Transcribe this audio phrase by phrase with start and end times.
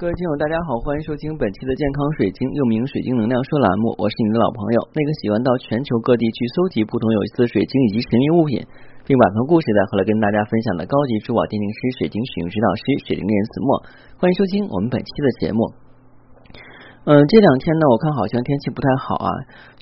[0.00, 8.64] 各位听友，大家好，欢迎收听本期的健康水晶，又名水晶能量说栏目，我是你的老朋友，那个喜欢到全球各地去搜集不同有意思的水晶以及神秘物品，
[9.04, 13.68] 并把从故事带回来跟大家分享的高级珠宝鉴定师、水晶使用指导师水晶人子墨。
[14.16, 15.68] 欢迎收听我们本期的节目。
[17.04, 19.28] 嗯，这两天呢，我看好像天气不太好啊，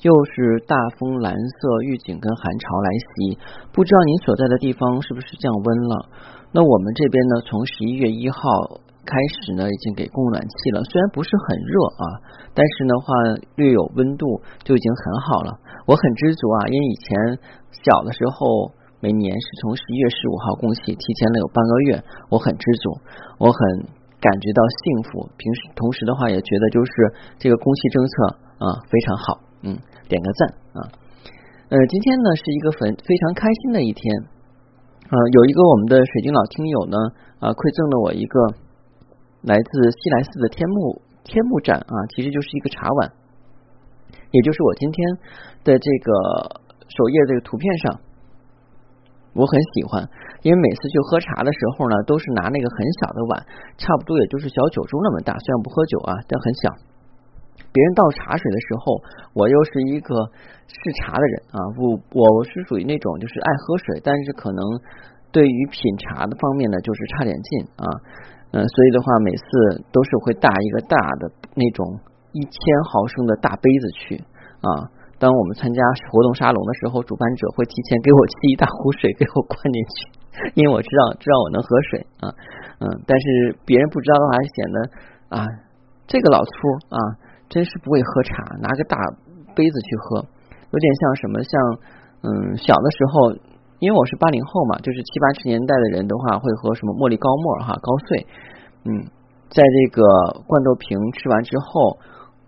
[0.03, 3.39] 又是大风、蓝色预警跟寒潮来袭，
[3.71, 6.11] 不知道您所在的地方是不是降温了？
[6.51, 8.83] 那我们这边呢，从十一月一号。
[9.09, 12.05] 开始呢，已经给供暖气了，虽然不是很热啊，
[12.53, 13.09] 但是的话
[13.57, 15.57] 略有温度就已经很好了。
[15.89, 17.09] 我很知足啊，因为以前
[17.81, 18.69] 小的时候
[19.01, 21.89] 每年是从十一月十五号供气，提前了有半个月，
[22.29, 23.01] 我很知足，
[23.41, 23.59] 我很
[24.21, 25.25] 感觉到幸福。
[25.41, 26.91] 平时同时的话也觉得就是
[27.41, 28.13] 这个供气政策
[28.61, 29.73] 啊非常好，嗯，
[30.05, 30.41] 点个赞
[30.77, 30.79] 啊。
[31.73, 34.05] 呃，今天呢是一个很非常开心的一天
[35.09, 36.97] 呃，有一个我们的水晶老听友呢
[37.41, 38.68] 啊馈赠了我一个。
[39.41, 43.11] 来自西来寺的天目天目盏啊，其实就是一个茶碗，
[44.31, 45.17] 也就是我今天
[45.63, 46.11] 的这个
[46.89, 48.01] 首页这个图片上，
[49.33, 50.09] 我很喜欢，
[50.41, 53.45] 因为每次去喝茶的时候呢，都是拿那个很小的碗，
[53.77, 56.63] 差不多也就是小酒盅那么大，虽然不喝酒啊，但很小。
[57.71, 58.99] 别人倒茶水的时候，
[59.33, 60.15] 我又是一个
[60.67, 64.59] 试茶的人啊，我，我是属于那种就是爱喝水，但是可能
[65.31, 67.85] 对于品茶的方面呢，就是差点劲啊。
[68.51, 69.45] 嗯，所以的话，每次
[69.93, 71.85] 都是会带一个大的那种
[72.33, 72.57] 一千
[72.89, 74.17] 毫升的大杯子去
[74.61, 74.89] 啊。
[75.19, 79.97] 当我们参加活动沙龙的时候，主办者会提前给我 沏一大壶水给我灌进去，
[80.57, 81.91] 因为我知道知道我能喝水
[82.23, 82.25] 啊。
[82.81, 84.77] 嗯，但是别人不知道的话，显得
[85.29, 85.37] 啊，
[86.07, 86.51] 这个老粗
[86.89, 86.97] 啊，
[87.53, 88.97] 真是不会喝茶，拿个大
[89.53, 90.25] 杯子去喝，
[90.71, 91.53] 有点像什么像
[92.25, 93.49] 嗯，小的时候。
[93.79, 98.27] 因为我是八零后嘛，就是七八十年代的人的话，会喝什么茉莉高沫哈高碎，
[98.83, 99.07] 嗯，
[99.47, 100.03] 在这个
[100.43, 101.95] 罐头瓶吃完之后，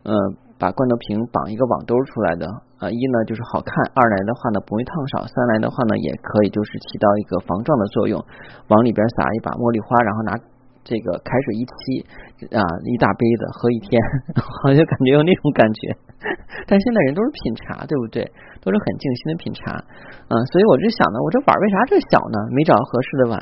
[0.04, 0.12] 嗯，
[0.60, 2.46] 把罐头瓶绑一个网兜出来的
[2.84, 8.20] 啊，一呢就是好看，二来的话呢不会烫手，三来的话呢也可以就是起到一个防撞的作用，
[8.68, 10.36] 往里边撒一把茉莉花，然后拿。
[10.84, 12.02] 这个开水一沏
[12.58, 13.96] 啊，一大杯子喝一天，
[14.66, 15.94] 好像感觉有那种感觉。
[16.70, 18.22] 但现在人都是品茶，对不对？
[18.62, 19.74] 都是很静心的品茶，
[20.30, 22.38] 嗯，所以我就想呢，我这碗为啥这小呢？
[22.54, 23.34] 没找到合适的碗，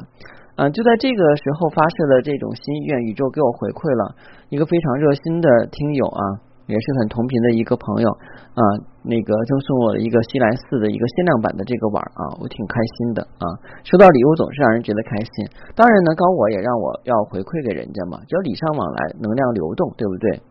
[0.56, 4.16] 嗯，就在这个时候发射的这种心愿，宇宙给我回馈了
[4.48, 6.49] 一个非常热心的听友啊。
[6.70, 8.08] 也是很同频的一个朋友
[8.54, 8.62] 啊，
[9.02, 13.46] 那个赠送我一个西来寺的一个限量版的这个碗啊，我挺开心的啊。
[13.82, 15.50] 收到礼物总是让人觉得开心。
[15.74, 20.46] 当然呢，高我也让我要回馈给人家嘛，只要礼尚往来，能量流动，对不对？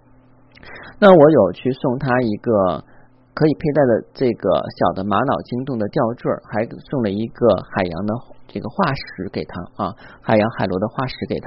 [0.99, 2.83] 那我有去送他一个
[3.31, 8.11] 可以佩戴的这个小的玛瑙晶洞的吊坠，还送了一个海洋的
[8.51, 11.47] 这个化石给他啊，海洋海螺的化石给他。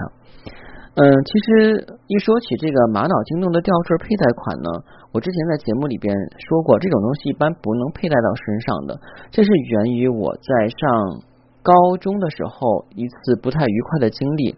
[0.94, 4.68] 嗯，其实一说起这个玛瑙晶洞的吊坠佩戴款呢，
[5.16, 9.00] 我之前在节目里边说过，这种东西一般不能佩戴到身上的。
[9.32, 11.24] 这是源于我在上
[11.64, 14.52] 高中的时候一次不太愉快的经历。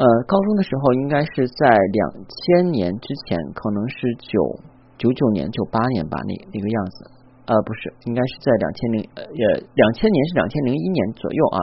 [0.00, 4.40] 呃，高中的时候应该是在两千年之前，可能是九
[4.96, 7.10] 九九年、九八年吧，那那个样子。
[7.44, 11.60] 呃，不是，应该是在两千零呃两千年是两千零一年左右啊，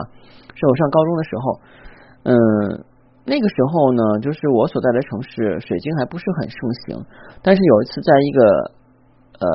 [0.54, 1.60] 是我上高中的时候，
[2.22, 2.84] 嗯。
[3.24, 7.04] 那个时候呢，就是我所在的城市水晶还不是很盛行，
[7.42, 8.40] 但是有一次在一个
[9.40, 9.46] 呃，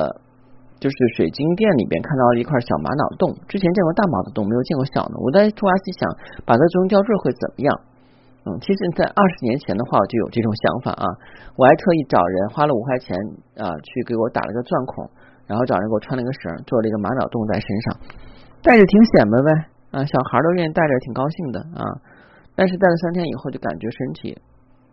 [0.78, 5.14] 就是水晶店里边看到了一块小玛瑙洞，之前见过大玛瑙洞，没有见过小的。
[5.18, 6.08] 我在突发奇想，
[6.46, 7.70] 把它做成吊坠会怎么样？
[8.46, 11.04] 嗯，其实，在二十年前的话，我就有这种想法啊。
[11.58, 13.18] 我还特意找人花了五块钱
[13.58, 15.10] 啊，去给我打了个钻孔，
[15.50, 17.86] 然后找人给我穿了个绳，做了一个玛瑙洞在身上，
[18.62, 19.50] 戴着挺显摆呗
[19.90, 21.82] 啊，小孩都愿意戴着，挺高兴的啊。
[22.56, 24.32] 但是戴了三天以后，就感觉身体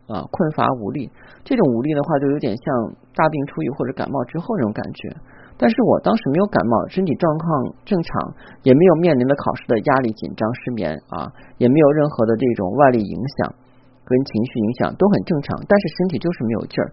[0.06, 1.09] 啊困乏无力。
[1.44, 5.16] 这种无力的话，就有点像大病初愈或者感冒之后那种感觉。
[5.56, 13.56] 但是我当时没有感冒，身体状况正常，也没有面临的考试的压力、紧张、失眠啊，也没有任何的这种外力影响
[14.04, 15.56] 跟情绪影响，都很正常。
[15.69, 16.92] 但是身体就是没有劲儿，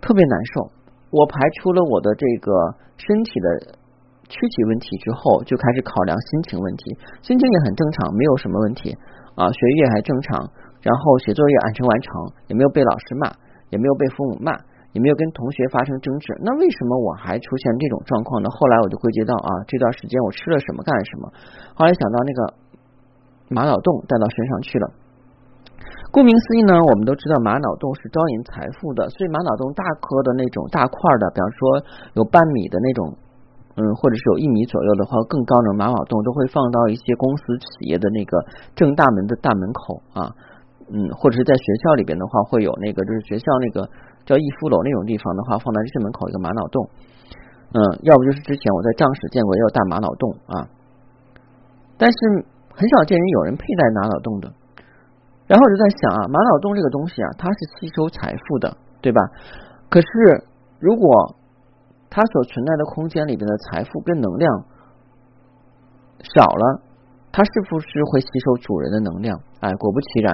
[0.00, 0.70] 特别难受。
[1.10, 2.52] 我排除了我的这个
[2.96, 3.76] 身体的
[4.28, 6.96] 躯体问题之后，就开始考量心情问题。
[7.22, 8.94] 心情也很正常，没有什么问题。
[9.34, 10.38] 啊，学业还正常，
[10.84, 12.10] 然后写作业按时完成，
[12.48, 13.32] 也没有被老师骂，
[13.70, 14.52] 也没有被父母骂，
[14.92, 16.36] 也没有跟同学发生争执。
[16.44, 18.48] 那为什么我还出现这种状况呢？
[18.52, 21.32] 后来我就归结到啊，这段时间我吃了什么，干了什么。
[21.74, 22.40] 后来想到那个
[23.48, 24.90] 玛瑙洞带到身上去了。
[26.12, 31.84] 顾名思义呢，我们都知道玛瑙洞是招引财富的，所以玛瑙洞大颗的那种大块的，比方说
[32.14, 33.16] 有半米的那种。
[33.74, 38.36] 嗯，或者是有一米左右的话，更高的玛瑙洞都会放到一些公司企业的那个
[38.74, 40.28] 正大门的大门口啊。
[40.92, 43.88] 嗯，或者是在学校里边的话，会有那个就是学校那个
[44.26, 46.84] 叫逸夫楼那种地方的话，放在正门口一个玛瑙洞，
[47.72, 50.68] 嗯，要不就是之前我在帐室见过也有大玛瑙洞啊，
[51.96, 52.16] 但是
[52.74, 54.52] 很少见人有人佩戴玛瑙洞的。
[55.46, 59.20] 然后我就在想啊，玛瑙洞这个东西啊，它是吸收财富的，对吧？
[59.88, 60.06] 可是
[60.78, 61.36] 如果
[62.12, 64.44] 它所存在的空间里边的财富跟能量
[66.36, 66.92] 少了。
[67.32, 69.32] 它是不是会吸收主人的能量？
[69.64, 70.28] 哎，果不其然，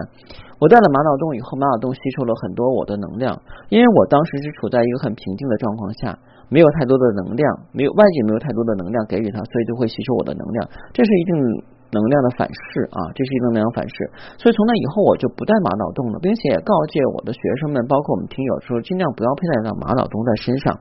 [0.59, 3.31] 我带了玛瑙洞以后，玛瑙洞吸收了很多我的能量。
[3.71, 6.19] 因为我当时是处在一个很平静的状况下，
[6.51, 10.67] 没有太多的能量，没有外界没有太多的能量给予它，所以就会吸收我的能量。
[10.91, 11.63] 这是一定
[11.95, 13.95] 能量的反噬啊，这是一能量反噬。
[14.35, 20.75] 所以从那以后，我就不带玛瑙洞了，并且告诫我的学生们，包括我们听友说，尽量不要佩戴到玛瑙洞在身上。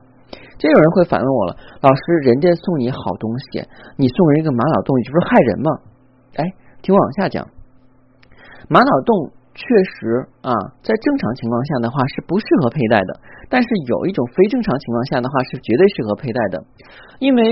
[0.58, 3.62] 这有人会反问我了，老师，人家送你好东西，
[3.96, 5.70] 你送人一个玛瑙洞，你这不是害人吗？
[6.34, 6.44] 哎，
[6.82, 7.46] 听我往下讲，
[8.68, 10.50] 玛瑙洞确实啊，
[10.82, 16.64] 在正常情况下的话是不适合佩戴的，但是有一种非正常情况下的话是绝对适合佩戴的，
[17.20, 17.42] 因为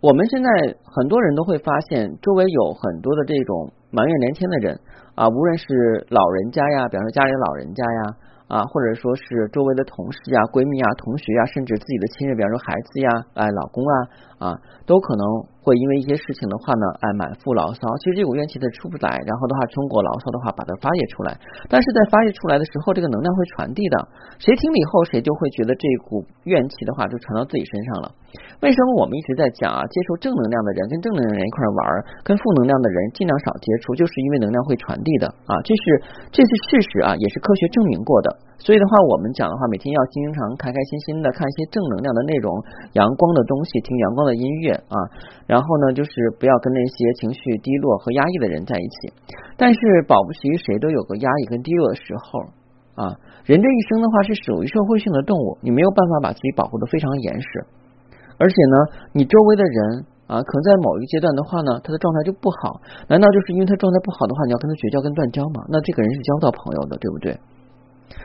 [0.00, 0.48] 我们现在
[0.84, 4.80] 很多人都会发现，周围有很多的这种埋怨连天的人
[5.14, 8.16] 啊，无论是老人家呀，比方说家里老人家呀。
[8.48, 13.94] 啊，或者说是周围的同事呀、闺蜜啊、同学呀，甚至自己的亲人，比方说孩子呀、哎老公啊
[14.38, 14.54] 啊，
[14.86, 15.24] 都可能
[15.66, 17.82] 会因为一些事情的话呢，哎满腹牢骚。
[17.98, 21.34] 其实这股怨气它出不来，然后的话，通过牢骚的话把它发泄出来。
[21.66, 23.98] 但是在发泄出来的时候，这个能量会传递的，
[24.38, 28.14] 谁听了以后，谁就会觉得这股怨气的话就传到自己身上了。
[28.62, 29.82] 为什么我们一直在讲啊？
[29.90, 31.82] 接受正能量的人跟正能量人一块玩，
[32.22, 35.82] 跟负能量的人尽量少接触，就是因为能量会传递的啊，这是
[36.30, 38.28] 这是事实啊，也是科学证明过的。
[38.58, 42.50] 所以的话，我们讲的话，每天要经常开开心心的看一些正能量的内容，
[42.96, 44.96] 阳光的东西，听阳光的音乐啊。
[45.46, 46.10] 然后呢，就是
[46.40, 49.12] 不要跟那些情绪低落和压抑的人在一起。
[49.56, 53.14] 但是保不齐谁都有个压抑跟低落的时候啊。
[53.44, 57.48] 人这一生的话是属于社会性的动物，你没有办法把自己保护的非常严实。
[58.38, 58.76] 而且呢，
[59.12, 62.80] 你周围的人啊，可能在某一个阶段的话呢，他的状态就不好。
[63.06, 65.62] 难道就是因为他状态不好的话，你要跟他绝交跟断交吗？
[65.68, 67.38] 那这个人是交不到朋友的，对不对？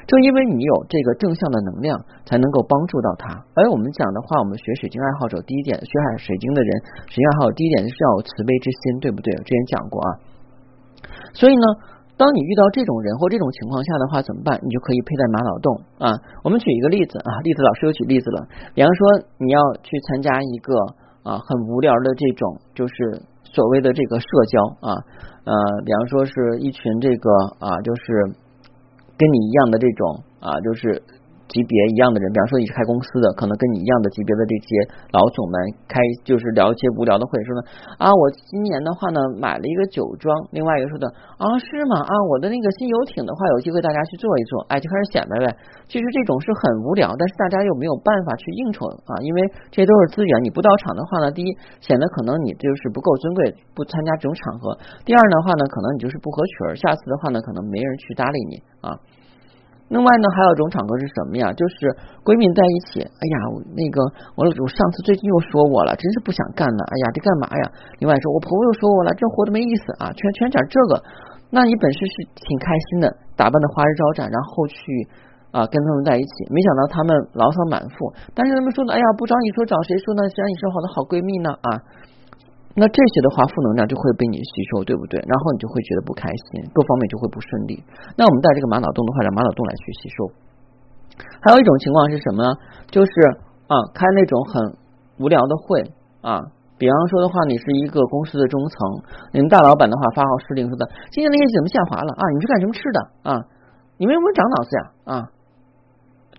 [0.08, 3.34] 正因为你有这个正向的能量，才能够帮助到他。
[3.56, 6.70] 而我们讲的话，我们学水晶爱好者第一点，学海水晶的人，
[7.08, 9.34] 水晶爱好者第一点是要有慈悲之心，对不对？
[9.42, 10.10] 之前讲过啊。
[11.34, 11.66] 所以呢，
[12.18, 14.60] 当你遇到这种人或这种情况下的话，怎么办？
[14.62, 15.68] 你就可以佩戴玛瑙洞
[15.98, 16.14] 啊。
[16.44, 18.48] 我们举一个例子啊，例子老师又举例子了。
[18.76, 20.76] 比方说，你要去参加一个
[21.24, 22.94] 啊很无聊的这种，就是
[23.44, 24.90] 所谓的这个社交啊，
[25.46, 25.54] 呃，
[25.86, 27.30] 比方说是一群这个
[27.60, 28.36] 啊，就是。
[29.22, 31.04] 跟你一样的这种啊，就是
[31.52, 34.68] 级别一样的人，比方说你是开公司的，可能跟你一样的级别的这些
[35.12, 35.56] 老总们
[35.92, 37.62] 开，就是聊一些无聊的会，说呢
[38.00, 45.52] 啊，我今年的话呢买了一个酒庄，另外一个说的啊是吗啊，我的那个新游艇的话，有机会大家去坐一坐，哎，就开始显摆呗。
[45.92, 49.40] 其实这种是很无聊，但是大家又没有办法去应酬啊，因为
[49.70, 51.52] 这都是资源，你不到场的话呢，第一
[51.84, 54.72] 显得可能你就是不够尊贵，不参加这种场合；
[55.04, 58.96] 第二的话呢，可能你就是不合群，下次的话呢，可能没人去搭理你啊。
[59.92, 61.52] 另外呢，还有一种场合是什么呀？
[61.52, 61.92] 就是
[62.24, 63.36] 闺蜜在一起，哎呀，
[63.76, 64.00] 那个
[64.40, 67.64] 我我上次最近又说我了，真是不想干了，哎呀，这干嘛呀？
[68.00, 71.04] 另外说，我朋友又说我了，这活的没意思啊，全全讲这个。
[71.52, 74.80] 那你本身是挺开心的，打扮的花枝招展，然后去
[75.52, 80.24] 啊跟他们在一起，没想到他们牢骚满腹，但是他们说的，哎呀，不找你说找谁说呢？
[80.32, 81.52] 谁让你是我的好闺蜜呢？
[81.68, 81.70] 啊。
[82.74, 85.20] 那这些的话，负能量就会被你吸收，对不对？
[85.28, 87.84] 然后你就会觉得不开心，各方面就会不顺利。
[88.16, 90.32] 那我们带这个玛瑙洞的话，让玛瑙洞来去吸收。
[91.44, 92.48] 还有一种情况是什么呢？
[92.88, 93.12] 就是
[93.68, 94.78] 啊，开那种很
[95.20, 96.40] 无聊的会啊，
[96.78, 102.24] 比方说的话，你是一个公司的中层，你们大老板的话发号施令说的，今年的业绩怎么下滑了啊？
[102.34, 103.00] 你是干什么吃的
[103.30, 103.40] 啊？
[103.98, 104.82] 你们有没有长脑子呀？
[105.06, 105.14] 啊，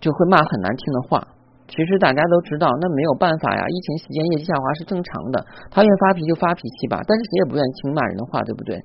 [0.01, 1.27] 就会骂很难听的话。
[1.73, 3.65] 其实大家都知道，那没有办法呀。
[3.65, 5.41] 疫情期间业绩下滑是正常的，
[5.73, 7.01] 他愿发脾气就发脾气吧。
[7.09, 8.77] 但是谁也不愿意听骂人的话，对不对？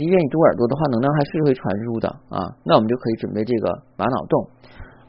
[0.00, 2.48] 你愿意堵耳朵的话，能量还是会传入的啊。
[2.64, 3.68] 那我们就可以准备这个
[4.00, 4.48] 玛瑙洞。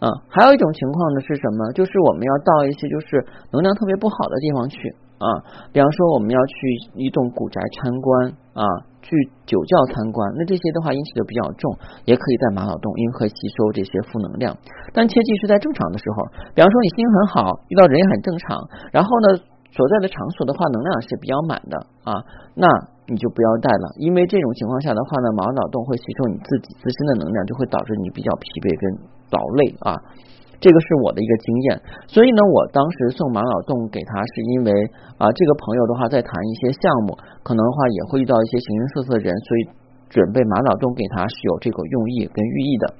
[0.04, 1.72] 嗯，还有一种情况呢是什么？
[1.72, 3.24] 就是我们要到一些就是
[3.56, 4.78] 能量特别不好的地方去
[5.18, 5.26] 啊。
[5.72, 6.54] 比方说我们要去
[7.00, 8.64] 一栋古宅参观啊。
[9.06, 9.14] 去
[9.46, 11.70] 酒窖参观，那这些的话阴气就比较重，
[12.10, 14.50] 也可以在玛瑙洞，因可以吸收这些负能量。
[14.98, 16.26] 但切记是在正常的时候，
[16.58, 18.58] 比方说你心很好，遇到人也很正常，
[18.90, 19.38] 然后呢
[19.70, 22.18] 所在的场所的话能量是比较满的啊，
[22.58, 22.66] 那
[23.06, 28.84] 你就不要带了，因为这种情况下的话呢，玛瑙洞会吸收你自己自身的能量，就会导致你比较疲惫跟
[29.32, 29.96] 劳累啊。
[30.56, 31.68] 这个是我的一个经验，
[32.08, 34.72] 所以呢，我当时送玛瑙洞给他，是因为
[35.20, 37.14] 啊，这个朋友的话在谈一些项目，
[37.44, 39.62] 可能的话也会遇到一些形形色色的人，所以
[40.10, 42.94] 准备玛瑙洞给他是有这个用意跟寓意的。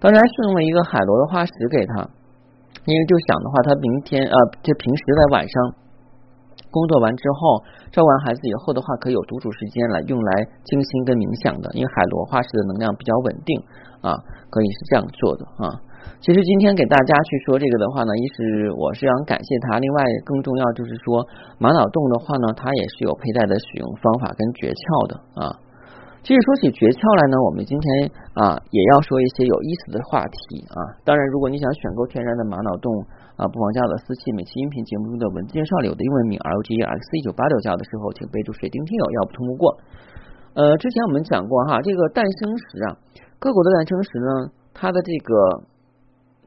[0.00, 2.02] 当然送了一个海螺的化石给他，
[2.84, 5.81] 因为就想的话，他明天啊，这平时在晚上。
[6.72, 7.60] 工作完之后，
[7.92, 10.30] 照完孩子以后的话，可以有独处时间来用来
[10.64, 11.68] 静心跟冥想的。
[11.76, 13.52] 因为海螺化石的能量比较稳定
[14.00, 14.16] 啊，
[14.48, 15.68] 可以是这样做的啊。
[16.24, 21.22] 其实今天给大家去说这个的话呢，一是我是想感谢他，另外更重要就是说
[21.58, 25.52] 玛瑙洞的话呢，它也是有佩戴的使用方法跟诀窍的啊。
[26.22, 27.86] 其实说起诀窍来呢，我们今天
[28.38, 30.78] 啊也要说一些有意思的话题啊。
[31.02, 32.86] 当然，如果你想选购天然的玛瑙洞
[33.36, 34.34] 啊，不妨加我的私信。
[34.34, 39.78] 每期音频节目中的文字介绍里，我的英文名 L G X 一九八六加的时候，请备注水晶听友，要不通不过。
[40.54, 42.96] 呃，之前我们讲过哈，这个诞生石啊，
[43.38, 45.64] 各国的诞生石呢，它的这个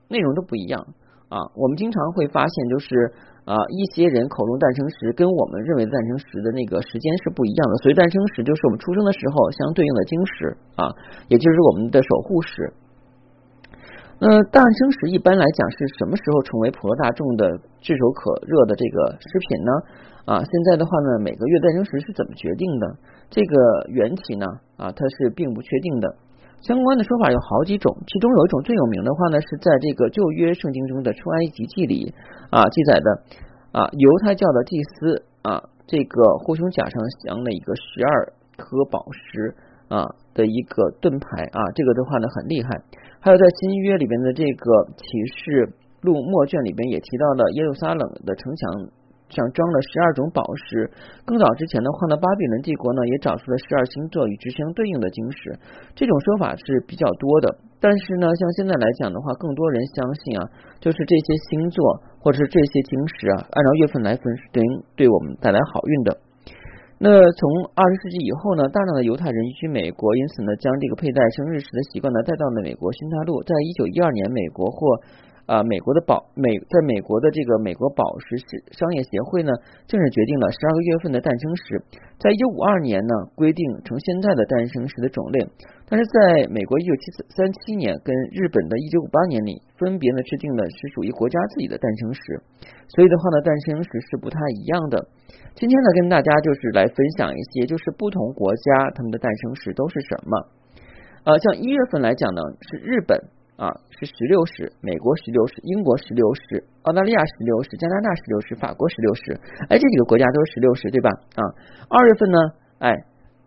[0.10, 0.86] 内容都不一样
[1.30, 1.50] 啊。
[1.56, 3.13] 我们经常会发现，就是。
[3.46, 10.89] 啊，一些人口中诞生石跟我们认为的诞生石的那个时间是不一样的，所以诞生石就是我们出生的时候相对应的晶石啊，
[11.27, 12.74] 也就是我们的守护石。
[14.17, 19.72] 那诞生石一般来讲是什么时候成为普罗大众的炙手可热的这个食品呢？
[20.25, 22.95] 啊，现在的话呢，每个月诞生石是怎么决定的？
[23.29, 23.55] 这个
[23.89, 24.45] 缘起呢？
[24.77, 26.15] 啊，它是并不确定的。
[26.62, 32.13] 相关的说法有好几种，其中有一种最有名的话呢，是在这个旧约圣经中的出埃及记里
[32.50, 33.22] 啊记载的
[33.72, 39.53] 啊犹太教的祭司啊这个护胸甲上镶了一个十二颗宝石
[39.89, 42.81] 啊的一个盾牌啊，这个的话呢很厉害。
[43.25, 45.03] 还有在新约里边的这个启
[45.34, 48.94] 示录末卷里边也提到了耶路撒冷的城墙。
[49.27, 50.86] 上装了十二种宝石。
[51.25, 55.58] 更早之前的话呢，巴比伦帝国呢也找出了十二星座与之相对应的晶石。
[55.96, 57.58] 这种说法是比较多的。
[57.82, 60.46] 但是呢，像现在来讲的话，更多人相信啊，
[60.79, 61.82] 就是这些星座
[62.22, 64.62] 或者是这些晶石啊，按照月份来分是对
[64.96, 66.20] 对我们带来好运的。
[66.98, 67.44] 那从
[67.75, 73.44] 二十世纪以后呢，大量的犹太人移居美国，因此呢，将这个佩戴生日时的习惯呢带到了美国新大陆。
[73.44, 75.02] 在一九一二年，美国或
[75.46, 78.34] 啊，美国的宝美，在美国的这个美国宝石
[78.74, 79.54] 商业协会呢，
[79.86, 81.78] 正式决定了十二个月份的诞生石，
[82.18, 85.46] 在一九五二年呢，规定成现在的诞生石的种类，
[85.86, 92.42] 但是在美国一九七三七年跟日本的一九五八年里，分别呢制定了是属于国家自己的诞生石，
[92.90, 95.06] 所以的话呢，诞生石是不太一样的。
[95.54, 100.34] 今天呢，跟大家就是来分享一些，就是不同国家他们的诞生石都是什么。
[101.25, 103.22] 呃，像一月份来讲呢，是日本。
[103.57, 111.09] 啊，是石榴石，美国石榴石，英国石榴石，澳大利亚石榴石，加拿大石榴石，法国石榴石，哎，这几个国家都是石榴石，对吧？
[111.39, 111.41] 啊，
[111.88, 112.38] 二月份呢，
[112.79, 112.91] 哎，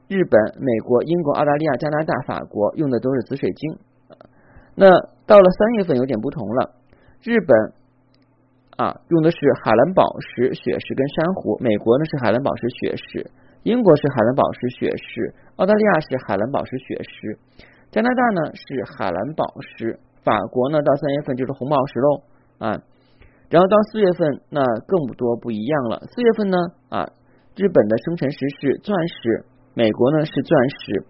[0.09, 3.77] 日本、美国、英国、澳大利亚、加拿大、法国用的都是紫水晶。
[4.75, 4.89] 那
[5.27, 6.73] 到了三月份有点不同了，
[7.23, 7.73] 日本
[8.79, 13.31] 啊用的是海蓝宝石、雪石跟珊瑚，美国呢是海蓝宝石、雪石，
[13.63, 17.39] 英国是海蓝宝石、雪石，澳大利亚是海蓝宝石、雪石。
[17.91, 22.23] 加拿大呢是海蓝宝石，法国呢到三月份就是红宝石喽
[22.59, 22.77] 啊，
[23.49, 26.03] 然后到四月份那更多不一样了。
[26.13, 26.59] 四月份呢
[26.91, 27.09] 啊，
[27.57, 31.07] 日本的生辰石是钻石，美国呢是钻石，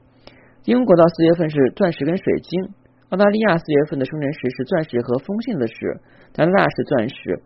[0.67, 2.71] 英国到四月份是钻石跟水晶，
[3.11, 6.01] 澳大利亚四月份的生辰石是钻石和风信子石，
[6.33, 7.43] 加拿大是钻石，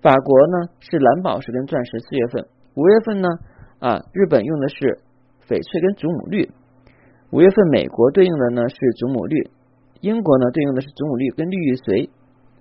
[0.00, 1.98] 法国呢是蓝宝石跟钻石。
[2.00, 2.46] 四月份
[2.76, 3.28] 五月份呢
[3.78, 4.98] 啊，日本用的是
[5.46, 6.50] 翡翠跟祖母绿。
[7.30, 9.50] 五月份，美国对应的呢是祖母绿，
[10.00, 12.10] 英国呢对应的是祖母绿跟绿玉髓，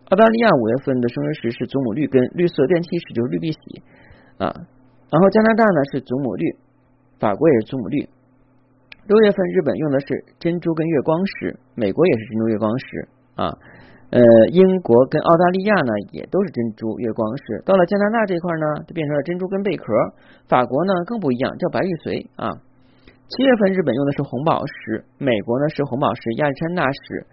[0.09, 3.59] 澳大利亚五月份的生日石是祖母绿跟绿色电气石，就是绿碧玺
[4.37, 4.53] 啊。
[5.09, 6.45] 然后加拿大呢是祖母绿，
[7.19, 8.07] 法国也是祖母绿。
[9.09, 12.85] 六月份，日本用的是珍珠跟月光石，美国也是珍珠月光石
[13.33, 13.49] 啊。
[14.11, 14.21] 呃，
[14.53, 17.63] 英国跟澳大利亚呢也都是珍珠月光石。
[17.65, 19.85] 到了加拿大这块呢，就变成了珍珠跟贝壳。
[20.47, 22.49] 法国呢更不一样，叫白玉髓啊。
[23.29, 27.27] 七月份，日本用的是红宝石，美国呢是红宝石亚历山大石，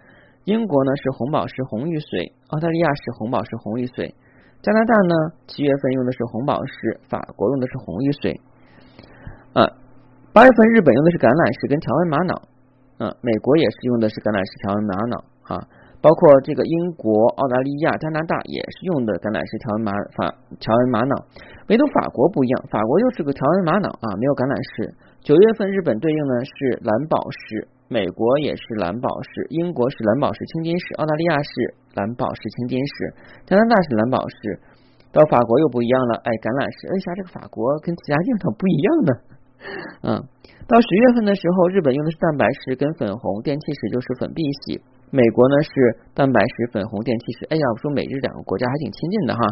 [0.45, 2.21] 英国呢是红宝石红玉髓，
[2.53, 4.13] 澳大利亚是红宝石红玉髓，
[4.61, 5.13] 加拿大呢
[5.49, 8.37] 七月份用的是红宝石，法国用的是红玉髓。
[9.57, 9.65] 啊，
[10.29, 12.33] 八月份日本用的是橄榄石跟条纹玛瑙，
[13.01, 15.17] 嗯，美国也是用的是橄榄石条纹玛瑙
[15.49, 15.57] 哈，
[15.97, 20.29] 包括这个英国、澳大利亚、加拿大也是用的橄榄石条纹玛法
[20.61, 21.25] 条纹玛瑙，
[21.73, 24.93] 唯独法国不一样，法国又是个条纹玛瑙啊，没有橄榄石。
[25.27, 31.51] 九月份，日本对应呢是蓝宝石，美国也是蓝宝石，英国是蓝宝石青金石，澳大利亚是
[31.99, 33.11] 蓝宝石青金石，
[33.43, 34.55] 加拿大是蓝宝石，
[35.11, 39.11] 到法国又不一样了，哎，橄榄石，为啥这个法国跟其他地方不一样呢？
[39.99, 40.09] 嗯，
[40.63, 44.79] 到十月份的时候，日本用的是蛋白石跟粉红电气石，就是粉碧玺，
[45.11, 45.71] 美国呢是
[46.15, 49.43] 蛋白石、粉红电气石，哎呀，我说美日两个国家还挺亲近的哈。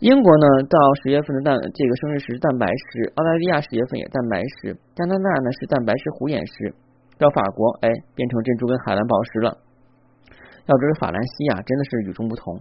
[0.00, 6.72] 英国呢，到十月份的蛋这个生日石是蛋白石；澳大利亚十月份也蛋白石；加拿大呢是蛋白石虎眼石；
[7.20, 9.58] 到法国，哎，变成珍珠跟海蓝宝石了。
[10.64, 12.56] 要知道法兰西啊真的是与众不同。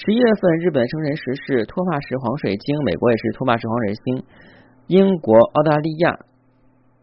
[0.00, 4.24] 十一月份，日本生辰石是托马石黄水晶，美国也是托马石黄水晶，
[4.86, 6.16] 英国、澳大利亚、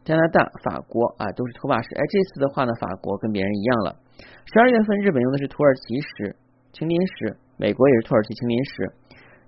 [0.03, 1.93] 加拿大、法国啊都是托马石。
[1.93, 4.01] 哎，这次的话呢，法国跟别人一样了。
[4.49, 6.35] 十二月份，日本用的是土耳其石
[6.73, 8.91] 青金石，美国也是土耳其青金石，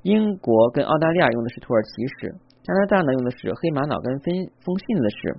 [0.04, 5.38] 英国跟澳大利亚用的是土耳其石，加拿大呢用的是黑玛瑙跟分风信子石。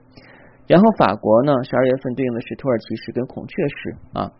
[0.66, 4.32] 然后法国呢，十二月份对应的是土耳其石跟孔雀石啊。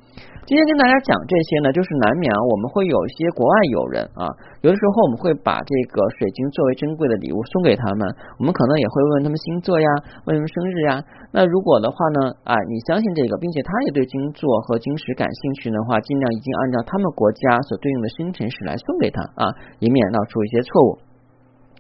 [0.48, 4.24] 今天跟大家讲这些呢，就是难免啊，我们会有一些国外友人啊，
[4.64, 8.08] 有的时候我们会把这个水晶作为珍贵的礼物送给他们，
[8.40, 9.88] 我们可能也会问他们星座呀，
[10.24, 11.04] 问他们生日呀。
[11.32, 21.07] 那如果的话呢，啊，你相信这个，并且他也对星座和晶石感兴趣的话，尽量一定按照他们国家所对应的生辰石来送给他啊，以免闹出一些错误。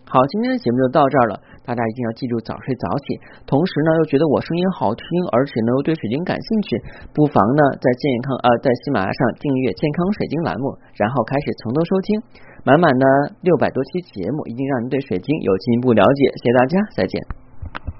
[0.08, 1.36] 好，今天的节目就到这儿了。
[1.68, 5.04] 大家一定要记住早睡早起，同时呢又觉得我声音好听，
[5.36, 6.80] 而且呢又对水晶感兴趣，
[7.12, 12.22] 不妨呢在健康呃在喜马拉雅上订阅健康水晶栏目，然后开始从头收听，
[12.64, 13.04] 满满的
[13.42, 16.32] 六百多期节目，一定让您对水晶有进一步了解。
[16.40, 17.97] 谢谢大家，再见。